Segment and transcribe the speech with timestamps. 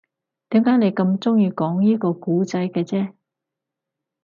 [0.49, 3.13] 點解你咁鍾意講依個故仔嘅啫